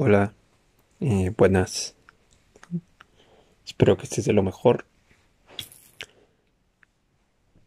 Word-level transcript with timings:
Hola, 0.00 0.32
eh, 1.00 1.32
buenas. 1.36 1.96
Espero 3.66 3.96
que 3.96 4.04
estés 4.04 4.26
de 4.26 4.32
lo 4.32 4.44
mejor. 4.44 4.86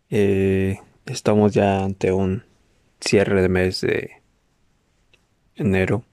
Eh, 0.09 0.79
estamos 1.07 1.51
ya 1.53 1.83
ante 1.83 2.13
un 2.13 2.45
cierre 3.01 3.41
de 3.41 3.49
mes 3.49 3.81
de 3.81 4.21
enero. 5.55 6.05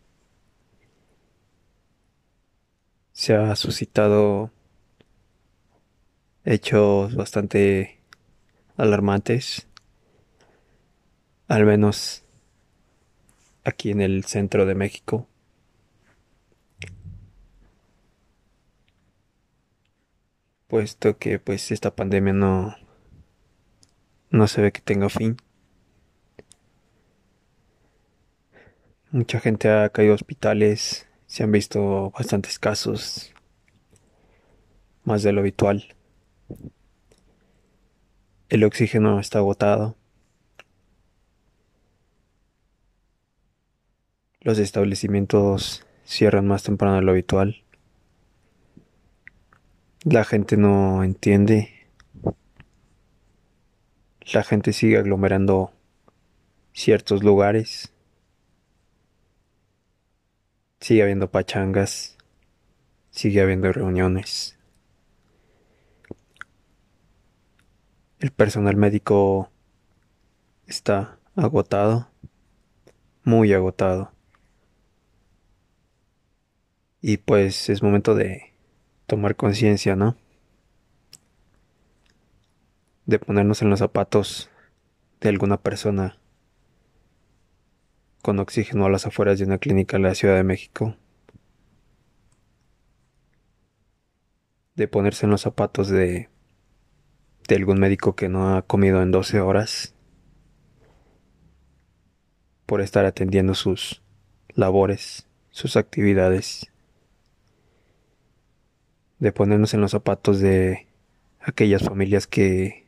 Se 3.12 3.37
ha 3.37 3.55
suscitado 3.55 4.50
hechos 6.45 7.14
bastante 7.14 8.00
alarmantes, 8.77 9.69
al 11.46 11.64
menos 11.64 12.25
aquí 13.62 13.93
en 13.93 14.00
el 14.00 14.25
centro 14.25 14.66
de 14.66 14.75
México. 14.75 15.29
Puesto 20.68 21.18
que 21.18 21.39
pues 21.40 21.72
esta 21.72 21.96
pandemia 21.96 22.32
no 22.32 22.77
no 24.31 24.46
se 24.46 24.61
ve 24.63 24.72
que 24.72 24.81
tenga 24.81 25.08
fin. 25.08 25.36
Mucha 29.11 29.41
gente 29.41 29.71
ha 29.71 29.89
caído 29.89 30.13
a 30.13 30.17
hospitales, 30.17 31.08
se 31.27 31.43
han 31.43 31.50
visto 31.50 32.11
bastantes 32.11 32.58
casos, 32.58 33.33
más 35.05 35.22
de 35.22 35.33
lo 35.33 35.41
habitual. 35.41 35.97
El 38.50 38.64
oxígeno 38.64 39.19
está 39.19 39.39
agotado. 39.39 39.97
Los 44.41 44.58
establecimientos 44.58 45.86
cierran 46.05 46.47
más 46.47 46.62
temprano 46.62 46.97
de 46.97 47.03
lo 47.03 47.12
habitual. 47.12 47.64
La 50.04 50.24
gente 50.24 50.56
no 50.56 51.02
entiende. 51.02 51.88
La 54.32 54.44
gente 54.44 54.72
sigue 54.72 54.96
aglomerando 54.96 55.72
ciertos 56.72 57.24
lugares. 57.24 57.92
Sigue 60.78 61.02
habiendo 61.02 61.30
pachangas. 61.32 62.16
Sigue 63.10 63.42
habiendo 63.42 63.72
reuniones. 63.72 64.56
El 68.20 68.30
personal 68.30 68.77
médico 68.77 69.50
está 70.68 71.18
agotado, 71.34 72.08
muy 73.24 73.52
agotado. 73.52 74.12
Y 77.00 77.16
pues 77.16 77.68
es 77.68 77.83
momento 77.83 78.14
de 78.14 78.47
tomar 79.09 79.37
conciencia, 79.37 79.97
¿no? 79.97 80.17
De 83.06 83.19
ponernos 83.19 83.62
en 83.62 83.70
los 83.70 83.78
zapatos 83.78 84.51
de 85.20 85.31
alguna 85.31 85.56
persona 85.56 86.19
con 88.20 88.39
oxígeno 88.39 88.84
a 88.84 88.91
las 88.91 89.06
afueras 89.06 89.39
de 89.39 89.47
una 89.47 89.56
clínica 89.56 89.97
en 89.97 90.03
la 90.03 90.14
Ciudad 90.14 90.36
de 90.36 90.45
México. 90.45 90.95
De 94.77 94.89
ponerse 94.89 95.25
en 95.25 95.31
los 95.31 95.41
zapatos 95.41 95.89
de, 95.89 96.29
de 97.48 97.55
algún 97.56 97.81
médico 97.81 98.14
que 98.14 98.29
no 98.29 98.56
ha 98.56 98.62
comido 98.62 99.03
en 99.03 99.11
12 99.11 99.41
horas 99.41 99.95
por 102.67 102.83
estar 102.83 103.06
atendiendo 103.06 103.55
sus 103.55 104.03
labores, 104.51 105.27
sus 105.51 105.79
actividades 105.79 106.70
de 109.19 109.33
ponernos 109.33 109.74
en 109.74 109.80
los 109.80 109.91
zapatos 109.91 110.41
de 110.41 110.86
aquellas 111.41 111.83
familias 111.83 112.27
que 112.27 112.86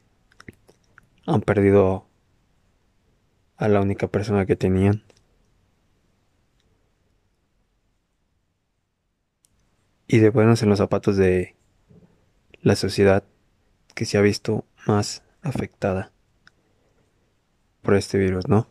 han 1.27 1.41
perdido 1.41 2.07
a 3.57 3.69
la 3.69 3.81
única 3.81 4.09
persona 4.09 4.47
que 4.47 4.57
tenían. 4.57 5.03
Y 10.07 10.19
de 10.19 10.33
ponernos 10.33 10.63
en 10.63 10.69
los 10.71 10.79
zapatos 10.79 11.17
de 11.17 11.55
la 12.63 12.75
sociedad 12.75 13.23
que 13.95 14.05
se 14.07 14.19
ha 14.19 14.21
visto 14.21 14.65
más 14.87 15.23
afectada 15.43 16.11
por 17.83 17.95
este 17.95 18.19
virus, 18.19 18.49
¿no? 18.49 18.67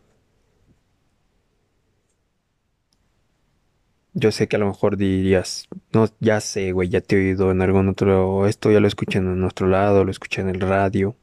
Yo 4.14 4.31
sé 4.31 4.47
que 4.47 4.56
a 4.56 4.59
lo 4.59 4.68
mejor 4.68 4.97
dirías, 4.97 5.68
no, 5.94 6.08
ya 6.20 6.42
sé, 6.42 6.72
güey, 6.72 6.90
ya 6.90 7.02
te 7.02 7.16
he 7.16 7.20
oído 7.20 7.52
en 7.52 7.62
algún 7.62 7.90
otro, 7.90 8.47
esto 8.47 8.72
ya 8.72 8.80
lo 8.80 8.88
escuché 8.88 9.20
en 9.20 9.40
nuestro 9.40 9.68
lado, 9.68 10.03
lo 10.03 10.12
escuché 10.12 10.42
en 10.42 10.50
el 10.50 10.59
radio. 10.62 11.16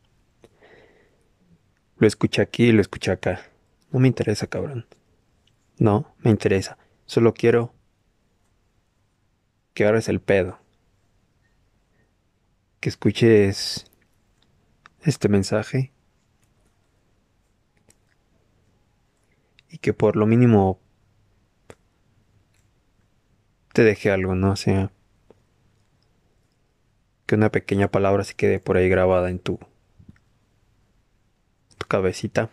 Lo 1.98 2.06
escuché 2.06 2.42
aquí, 2.42 2.72
lo 2.72 2.80
escuché 2.80 3.10
acá. 3.10 3.41
No 3.91 4.00
me 4.00 4.08
interesa, 4.08 4.47
cabrón. 4.47 4.86
No, 5.78 6.14
me 6.19 6.30
interesa. 6.30 6.78
Solo 7.06 7.34
quiero 7.34 7.74
que 9.76 9.88
es 9.88 10.08
el 10.08 10.20
pedo. 10.20 10.58
Que 12.80 12.88
escuches 12.88 13.84
este 15.03 15.28
mensaje. 15.28 15.92
Y 19.68 19.78
que 19.78 19.92
por 19.92 20.16
lo 20.16 20.26
mínimo 20.26 20.80
te 23.76 23.84
deje 23.84 24.10
algo, 24.10 24.34
¿no? 24.34 24.53
O 24.53 24.56
sea, 24.56 24.91
que 27.26 27.34
una 27.34 27.53
pequeña 27.53 27.88
palabra 27.88 28.25
se 28.25 28.32
quede 28.32 28.59
por 28.59 28.78
ahí 28.78 28.88
grabada 28.88 29.28
en 29.28 29.38
tu, 29.38 29.59
tu 31.76 31.86
cabecita. 31.86 32.48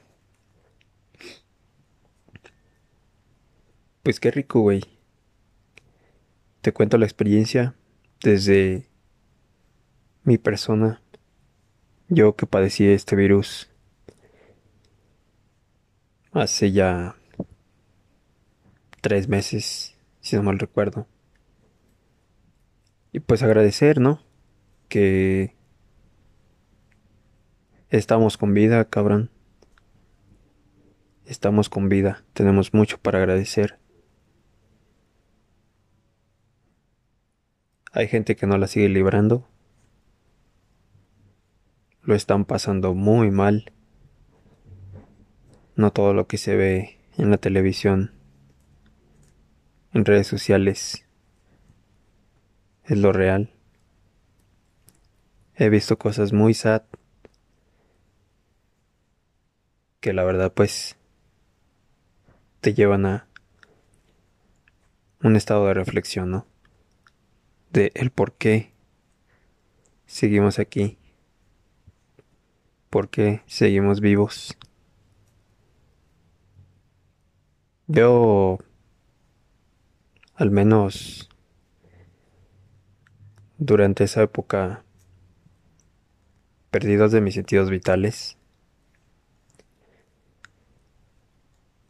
Pues 4.03 4.19
qué 4.19 4.31
rico, 4.31 4.59
güey. 4.59 4.83
Te 6.59 6.73
cuento 6.73 6.97
la 6.97 7.05
experiencia 7.05 7.73
desde 8.21 8.89
mi 10.25 10.37
persona. 10.37 11.01
Yo 12.09 12.35
que 12.35 12.47
padecí 12.47 12.85
este 12.85 13.15
virus 13.15 13.69
hace 16.33 16.73
ya 16.73 17.15
tres 18.99 19.29
meses, 19.29 19.95
si 20.19 20.35
no 20.35 20.43
mal 20.43 20.59
recuerdo. 20.59 21.07
Y 23.13 23.19
pues 23.19 23.43
agradecer, 23.43 24.01
¿no? 24.01 24.23
Que 24.89 25.55
estamos 27.89 28.37
con 28.37 28.55
vida, 28.55 28.83
cabrón. 28.89 29.29
Estamos 31.27 31.69
con 31.69 31.89
vida. 31.89 32.25
Tenemos 32.33 32.73
mucho 32.73 32.97
para 32.97 33.19
agradecer. 33.19 33.77
Hay 37.91 38.07
gente 38.07 38.35
que 38.35 38.47
no 38.47 38.57
la 38.57 38.65
sigue 38.65 38.89
librando. 38.89 39.47
Lo 42.01 42.15
están 42.15 42.45
pasando 42.45 42.95
muy 42.95 43.29
mal. 43.29 43.71
No 45.75 45.93
todo 45.93 46.15
lo 46.15 46.25
que 46.25 46.39
se 46.39 46.55
ve 46.55 46.97
en 47.17 47.29
la 47.29 47.37
televisión, 47.37 48.11
en 49.93 50.03
redes 50.03 50.25
sociales, 50.25 51.05
es 52.85 52.97
lo 52.97 53.13
real. 53.13 53.49
He 55.55 55.69
visto 55.69 55.97
cosas 55.97 56.33
muy 56.33 56.53
sad 56.53 56.83
que 59.99 60.13
la 60.13 60.23
verdad 60.23 60.51
pues 60.53 60.97
te 62.59 62.73
llevan 62.73 63.05
a 63.05 63.27
un 65.21 65.35
estado 65.35 65.67
de 65.67 65.73
reflexión, 65.73 66.31
¿no? 66.31 66.45
De 67.71 67.91
el 67.95 68.11
por 68.11 68.33
qué 68.33 68.73
seguimos 70.05 70.59
aquí, 70.59 70.97
por 72.89 73.09
qué 73.09 73.43
seguimos 73.45 74.01
vivos. 74.01 74.57
Yo 77.87 78.59
al 80.35 80.51
menos 80.51 81.29
durante 83.65 84.03
esa 84.03 84.23
época, 84.23 84.83
perdidos 86.71 87.11
de 87.11 87.21
mis 87.21 87.35
sentidos 87.35 87.69
vitales, 87.69 88.37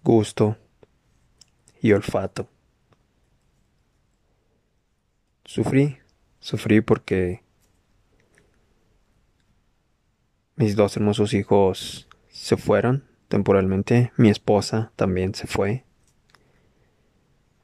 gusto 0.04 0.58
y 1.82 1.92
olfato. 1.94 2.48
Sufrí, 5.46 5.98
sufrí 6.40 6.82
porque 6.82 7.44
mis 10.56 10.76
dos 10.76 10.96
hermosos 10.98 11.34
hijos 11.34 12.08
se 12.30 12.58
fueron 12.58 13.04
temporalmente, 13.28 14.12
mi 14.18 14.30
esposa 14.30 14.92
también 14.96 15.34
se 15.36 15.48
fue 15.48 15.86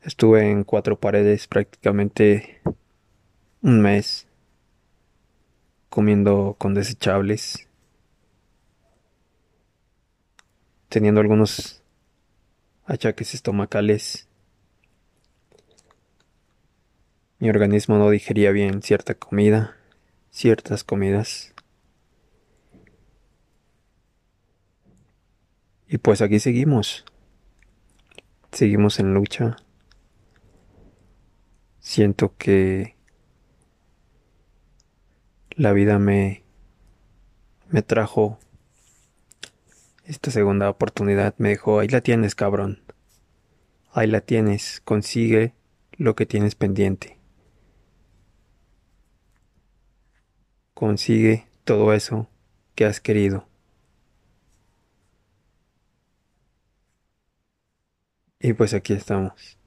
Estuve 0.02 0.50
en 0.50 0.64
cuatro 0.64 0.98
paredes 0.98 1.48
prácticamente 1.48 2.62
un 3.62 3.82
mes 3.82 4.28
comiendo 5.90 6.56
con 6.58 6.74
desechables, 6.74 7.68
teniendo 10.88 11.22
algunos 11.22 11.82
achaques 12.86 13.34
estomacales. 13.34 14.28
Mi 17.40 17.50
organismo 17.50 17.98
no 17.98 18.10
digería 18.10 18.52
bien 18.52 18.82
cierta 18.82 19.14
comida, 19.14 19.78
ciertas 20.30 20.84
comidas. 20.84 21.54
Y 25.88 25.98
pues 25.98 26.22
aquí 26.22 26.40
seguimos. 26.40 27.06
Seguimos 28.52 29.00
en 29.00 29.14
lucha. 29.14 29.58
Siento 31.80 32.36
que 32.38 32.99
la 35.60 35.74
vida 35.74 36.00
me 36.00 36.42
me 37.70 37.82
trajo 37.82 38.40
esta 40.06 40.32
segunda 40.32 40.70
oportunidad, 40.70 41.36
me 41.38 41.50
dijo, 41.50 41.80
ahí 41.80 41.90
la 41.90 42.00
tienes, 42.02 42.34
cabrón. 42.34 42.82
Ahí 43.92 44.08
la 44.08 44.22
tienes, 44.22 44.82
consigue 44.86 45.54
lo 45.98 46.16
que 46.16 46.26
tienes 46.26 46.56
pendiente. 46.56 47.20
Consigue 50.74 51.46
todo 51.66 51.94
eso 51.94 52.30
que 52.74 52.86
has 52.86 53.02
querido. 53.02 53.46
Y 58.40 58.54
pues 58.54 58.74
aquí 58.74 58.94
estamos. 58.94 59.60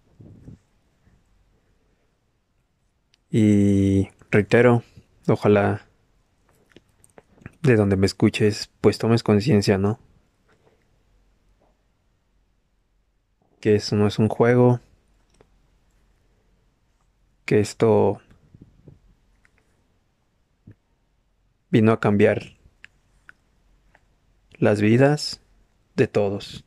Y 3.31 4.09
reitero, 4.31 4.83
ojalá 5.29 5.87
de 7.63 7.77
donde 7.77 7.97
me 7.97 8.07
escuches, 8.07 8.71
pues 8.81 8.99
tomes 8.99 9.23
conciencia, 9.23 9.79
¿no? 9.79 10.01
Que 13.61 13.77
eso 13.77 13.95
no 13.95 14.09
es 14.09 14.19
un 14.19 14.29
juego, 14.29 14.81
que 17.45 17.61
esto 17.61 18.21
vino 21.71 21.93
a 21.93 22.01
cambiar 22.01 22.57
las 24.59 24.81
vidas 24.81 25.41
de 25.95 26.09
todos. 26.09 26.65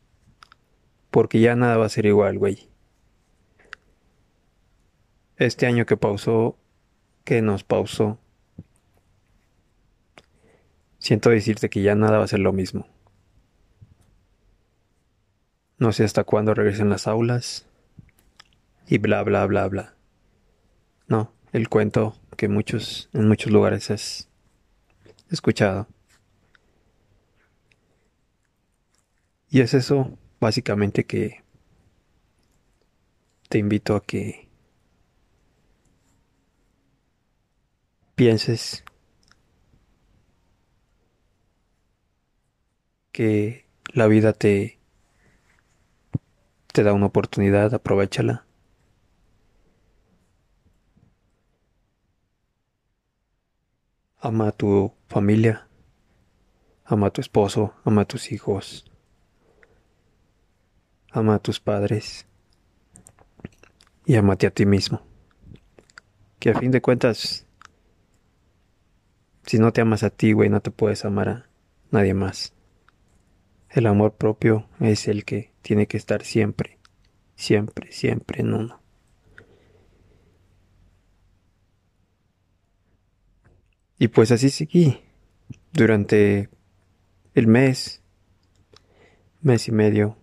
Porque 1.10 1.40
ya 1.40 1.54
nada 1.56 1.76
va 1.76 1.86
a 1.86 1.90
ser 1.90 2.06
igual, 2.06 2.38
güey. 2.38 2.68
Este 5.36 5.66
año 5.66 5.84
que 5.84 5.96
pausó, 5.96 6.58
que 7.24 7.42
nos 7.42 7.62
pausó, 7.62 8.18
siento 11.06 11.30
decirte 11.30 11.70
que 11.70 11.82
ya 11.82 11.94
nada 11.94 12.18
va 12.18 12.24
a 12.24 12.28
ser 12.28 12.40
lo 12.40 12.52
mismo. 12.52 12.88
No 15.78 15.92
sé 15.92 16.02
hasta 16.02 16.24
cuándo 16.24 16.52
regresen 16.52 16.90
las 16.90 17.06
aulas 17.06 17.64
y 18.88 18.98
bla 18.98 19.22
bla 19.22 19.46
bla 19.46 19.68
bla. 19.68 19.94
No, 21.06 21.32
el 21.52 21.68
cuento 21.68 22.16
que 22.36 22.48
muchos 22.48 23.08
en 23.12 23.28
muchos 23.28 23.52
lugares 23.52 23.90
has 23.92 24.28
escuchado. 25.30 25.86
Y 29.48 29.60
es 29.60 29.74
eso 29.74 30.18
básicamente 30.40 31.04
que 31.04 31.44
te 33.48 33.58
invito 33.58 33.94
a 33.94 34.02
que 34.02 34.48
pienses 38.16 38.82
que 43.16 43.64
la 43.94 44.08
vida 44.08 44.34
te 44.34 44.78
te 46.74 46.82
da 46.82 46.92
una 46.92 47.06
oportunidad, 47.06 47.72
aprovechala. 47.72 48.44
Ama 54.20 54.48
a 54.48 54.52
tu 54.52 54.92
familia, 55.08 55.66
ama 56.84 57.06
a 57.06 57.10
tu 57.10 57.22
esposo, 57.22 57.72
ama 57.84 58.02
a 58.02 58.04
tus 58.04 58.32
hijos, 58.32 58.84
ama 61.10 61.36
a 61.36 61.38
tus 61.38 61.58
padres 61.58 62.26
y 64.04 64.16
amate 64.16 64.46
a 64.46 64.50
ti 64.50 64.66
mismo. 64.66 65.00
Que 66.38 66.50
a 66.50 66.58
fin 66.58 66.70
de 66.70 66.82
cuentas, 66.82 67.46
si 69.46 69.58
no 69.58 69.72
te 69.72 69.80
amas 69.80 70.02
a 70.02 70.10
ti, 70.10 70.32
güey, 70.32 70.50
no 70.50 70.60
te 70.60 70.70
puedes 70.70 71.06
amar 71.06 71.30
a 71.30 71.46
nadie 71.90 72.12
más. 72.12 72.55
El 73.70 73.86
amor 73.86 74.14
propio 74.14 74.68
es 74.80 75.08
el 75.08 75.24
que 75.24 75.52
tiene 75.62 75.86
que 75.86 75.96
estar 75.96 76.22
siempre, 76.22 76.78
siempre, 77.34 77.92
siempre 77.92 78.40
en 78.40 78.54
uno. 78.54 78.80
Y 83.98 84.08
pues 84.08 84.30
así 84.30 84.50
seguí 84.50 85.00
durante 85.72 86.50
el 87.34 87.46
mes, 87.46 88.02
mes 89.40 89.68
y 89.68 89.72
medio 89.72 90.16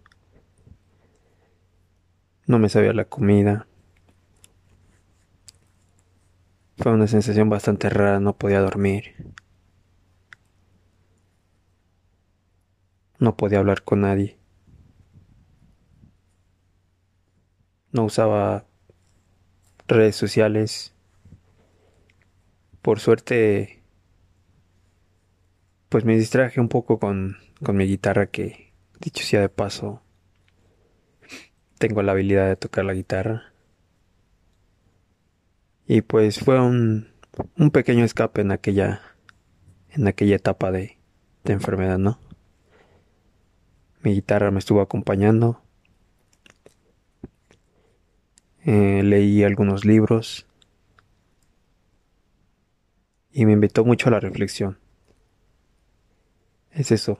no 2.45 2.59
me 2.59 2.69
sabía 2.69 2.93
la 2.93 3.05
comida. 3.05 3.67
Fue 6.77 6.91
una 6.91 7.07
sensación 7.07 7.49
bastante 7.49 7.89
rara, 7.89 8.19
no 8.19 8.37
podía 8.37 8.59
dormir. 8.59 9.15
No 13.23 13.37
podía 13.37 13.59
hablar 13.59 13.83
con 13.83 14.01
nadie. 14.01 14.37
No 17.93 18.03
usaba 18.03 18.65
redes 19.87 20.17
sociales. 20.17 20.93
Por 22.81 22.99
suerte, 22.99 23.81
pues 25.87 26.03
me 26.03 26.17
distraje 26.17 26.59
un 26.59 26.67
poco 26.67 26.99
con, 26.99 27.37
con 27.63 27.77
mi 27.77 27.85
guitarra 27.85 28.27
que, 28.27 28.73
dicho 28.99 29.23
sea 29.23 29.39
de 29.39 29.47
paso, 29.47 30.01
tengo 31.77 32.03
la 32.03 32.11
habilidad 32.11 32.49
de 32.49 32.57
tocar 32.57 32.83
la 32.83 32.93
guitarra. 32.93 33.53
Y 35.87 36.01
pues 36.01 36.39
fue 36.39 36.59
un, 36.59 37.07
un 37.55 37.71
pequeño 37.71 38.03
escape 38.03 38.41
en 38.41 38.51
aquella, 38.51 38.99
en 39.91 40.09
aquella 40.09 40.35
etapa 40.35 40.73
de, 40.73 40.97
de 41.45 41.53
enfermedad, 41.53 41.97
¿no? 41.99 42.19
Mi 44.03 44.13
guitarra 44.13 44.51
me 44.51 44.59
estuvo 44.59 44.81
acompañando. 44.81 45.61
Eh, 48.65 49.01
leí 49.01 49.43
algunos 49.43 49.85
libros. 49.85 50.45
Y 53.31 53.45
me 53.45 53.53
invitó 53.53 53.85
mucho 53.85 54.09
a 54.09 54.11
la 54.11 54.19
reflexión. 54.19 54.77
Es 56.71 56.91
eso. 56.91 57.17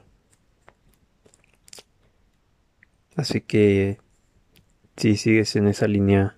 Así 3.16 3.40
que 3.40 3.98
si 4.96 5.16
sigues 5.16 5.56
en 5.56 5.68
esa 5.68 5.88
línea 5.88 6.36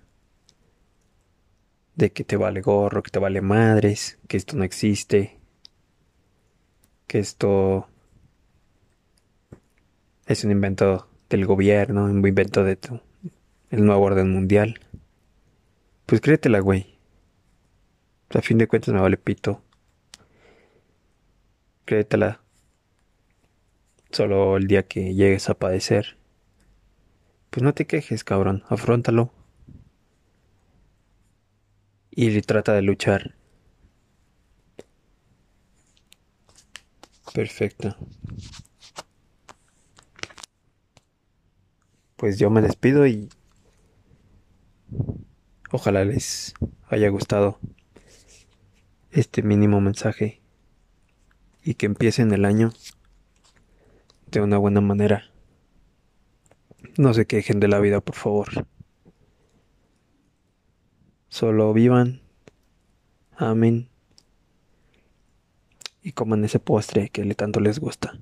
de 1.95 2.13
que 2.13 2.23
te 2.23 2.37
vale 2.37 2.61
gorro, 2.61 3.03
que 3.03 3.11
te 3.11 3.19
vale 3.19 3.41
madres, 3.41 4.17
que 4.29 4.37
esto 4.37 4.55
no 4.55 4.63
existe, 4.63 5.39
que 7.07 7.19
esto 7.19 7.89
es 10.27 10.43
un 10.43 10.51
invento 10.51 11.09
del 11.29 11.45
gobierno, 11.45 12.05
un 12.05 12.25
invento 12.25 12.63
de 12.63 12.75
tu, 12.75 13.01
el 13.71 13.85
nuevo 13.85 14.03
orden 14.03 14.31
mundial, 14.31 14.79
pues 16.05 16.21
créetela, 16.21 16.59
güey. 16.59 16.97
A 18.29 18.41
fin 18.41 18.57
de 18.57 18.67
cuentas 18.67 18.93
me 18.93 19.01
vale 19.01 19.17
pito. 19.17 19.63
Créetela. 21.85 22.41
Solo 24.11 24.57
el 24.57 24.67
día 24.67 24.83
que 24.83 25.15
llegues 25.15 25.49
a 25.49 25.53
padecer 25.53 26.17
pues 27.49 27.63
no 27.63 27.73
te 27.73 27.87
quejes, 27.87 28.23
cabrón, 28.23 28.63
afrontalo. 28.69 29.31
Y 32.11 32.39
trata 32.41 32.73
de 32.73 32.81
luchar. 32.83 33.35
Perfecto. 37.33 37.95
Pues 42.17 42.37
yo 42.37 42.49
me 42.49 42.61
despido 42.61 43.07
y 43.07 43.29
ojalá 45.71 46.03
les 46.03 46.53
haya 46.89 47.09
gustado 47.09 47.59
este 49.11 49.43
mínimo 49.43 49.79
mensaje 49.81 50.41
y 51.63 51.75
que 51.75 51.85
empiecen 51.85 52.31
el 52.33 52.43
año 52.43 52.73
de 54.31 54.41
una 54.41 54.57
buena 54.57 54.81
manera. 54.81 55.31
No 56.97 57.13
se 57.13 57.25
quejen 57.25 57.59
de 57.59 57.67
la 57.67 57.79
vida, 57.79 58.01
por 58.01 58.15
favor. 58.15 58.67
Solo 61.29 61.71
vivan, 61.71 62.21
amen 63.35 63.89
y 66.01 66.13
coman 66.13 66.45
ese 66.45 66.59
postre 66.59 67.09
que 67.09 67.25
le 67.25 67.35
tanto 67.35 67.59
les 67.59 67.79
gusta. 67.79 68.17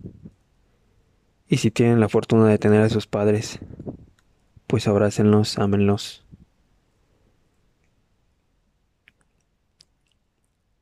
Y 1.48 1.58
si 1.58 1.72
tienen 1.72 2.00
la 2.00 2.10
fortuna 2.10 2.48
de 2.48 2.58
tener 2.58 2.82
a 2.82 2.90
sus 2.90 3.08
padres, 3.08 3.60
pues 4.68 4.88
abrácenlos, 4.88 5.58
ámenlos. 5.60 6.26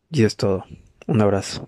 Y 0.09 0.23
es 0.23 0.37
todo. 0.37 0.65
Un 1.07 1.21
abrazo. 1.21 1.67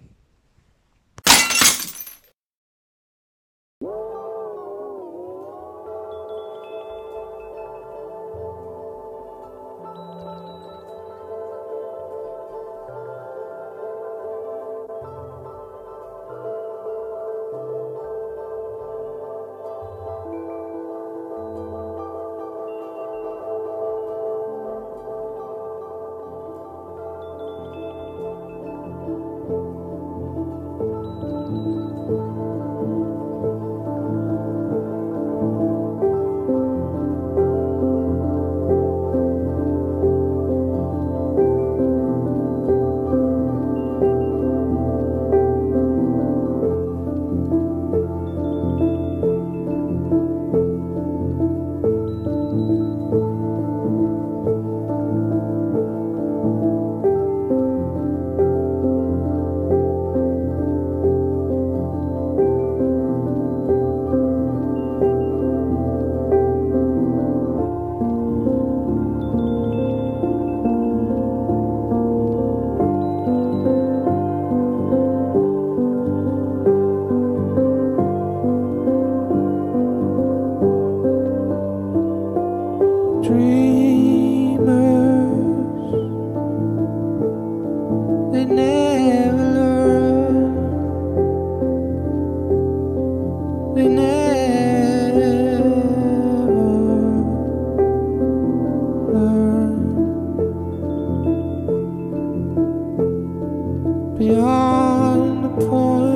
Oh. 105.57 106.14